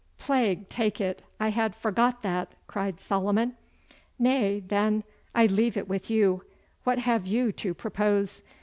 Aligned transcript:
'Plague 0.17 0.67
take 0.67 0.99
it, 0.99 1.21
I 1.39 1.49
had 1.49 1.75
forgot 1.75 2.23
that,' 2.23 2.55
cried 2.65 2.99
Solomon. 2.99 3.53
'Nay, 4.17 4.59
then, 4.59 5.03
I 5.35 5.45
leave 5.45 5.77
it 5.77 5.87
with 5.87 6.09
you. 6.09 6.43
What 6.83 6.97
have 6.97 7.27
you 7.27 7.51
to 7.57 7.75
propose? 7.75 8.41